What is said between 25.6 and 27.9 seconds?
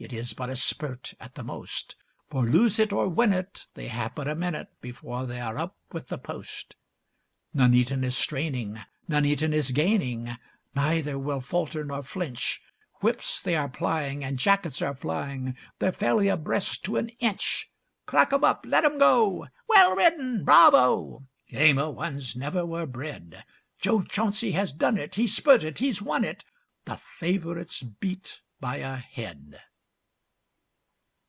He's won it!' The favourite's